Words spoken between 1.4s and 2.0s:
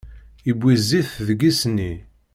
isni.